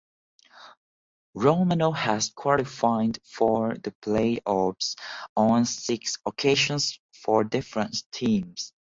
[1.35, 4.95] Romano has qualified for the play offs
[5.37, 8.73] on six occasions for different teams.